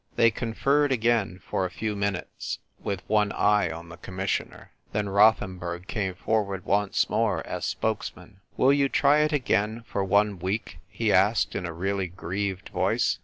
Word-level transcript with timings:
They 0.15 0.31
conferred 0.31 0.91
again 0.91 1.41
for 1.47 1.63
a 1.63 1.69
few 1.69 1.95
minutes, 1.95 2.57
with 2.79 3.07
one 3.07 3.29
e3'e 3.33 3.71
on 3.71 3.89
the 3.89 3.97
Commissioner. 3.97 4.71
Then 4.93 5.09
Rothenburg 5.09 5.85
came 5.85 6.15
forward 6.15 6.65
once 6.65 7.07
more 7.07 7.45
as 7.45 7.65
spokesman. 7.67 8.39
"Will 8.57 8.73
you 8.73 8.89
try 8.89 9.19
it 9.19 9.31
again 9.31 9.83
for 9.85 10.03
one 10.03 10.39
week?" 10.39 10.79
he 10.89 11.13
asked 11.13 11.53
in 11.53 11.67
a 11.67 11.71
really 11.71 12.07
grieved 12.07 12.69
voice. 12.69 13.19